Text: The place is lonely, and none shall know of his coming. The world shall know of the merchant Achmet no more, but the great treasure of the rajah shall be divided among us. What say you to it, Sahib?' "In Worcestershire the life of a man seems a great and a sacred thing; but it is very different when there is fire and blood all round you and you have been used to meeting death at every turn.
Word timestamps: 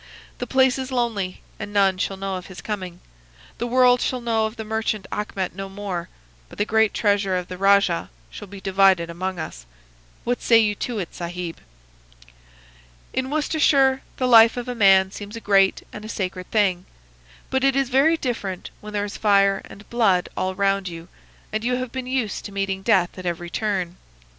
The 0.39 0.47
place 0.47 0.79
is 0.79 0.91
lonely, 0.91 1.41
and 1.59 1.71
none 1.71 1.99
shall 1.99 2.17
know 2.17 2.33
of 2.35 2.47
his 2.47 2.59
coming. 2.59 3.01
The 3.59 3.67
world 3.67 4.01
shall 4.01 4.19
know 4.19 4.47
of 4.47 4.55
the 4.55 4.65
merchant 4.65 5.05
Achmet 5.11 5.53
no 5.53 5.69
more, 5.69 6.09
but 6.49 6.57
the 6.57 6.65
great 6.65 6.91
treasure 6.95 7.37
of 7.37 7.49
the 7.49 7.57
rajah 7.59 8.09
shall 8.31 8.47
be 8.47 8.59
divided 8.59 9.11
among 9.11 9.37
us. 9.37 9.67
What 10.23 10.41
say 10.41 10.57
you 10.57 10.73
to 10.73 10.97
it, 10.97 11.13
Sahib?' 11.13 11.57
"In 13.13 13.29
Worcestershire 13.29 14.01
the 14.17 14.27
life 14.27 14.57
of 14.57 14.67
a 14.67 14.73
man 14.73 15.11
seems 15.11 15.35
a 15.35 15.39
great 15.39 15.83
and 15.93 16.03
a 16.03 16.09
sacred 16.09 16.49
thing; 16.49 16.85
but 17.51 17.63
it 17.63 17.75
is 17.75 17.89
very 17.89 18.17
different 18.17 18.71
when 18.81 18.93
there 18.93 19.05
is 19.05 19.17
fire 19.17 19.61
and 19.65 19.87
blood 19.91 20.29
all 20.35 20.55
round 20.55 20.87
you 20.87 21.09
and 21.53 21.63
you 21.63 21.75
have 21.75 21.91
been 21.91 22.07
used 22.07 22.43
to 22.45 22.51
meeting 22.51 22.81
death 22.81 23.19
at 23.19 23.27
every 23.27 23.51
turn. 23.51 23.97